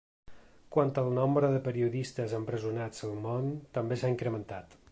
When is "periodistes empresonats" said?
1.67-3.05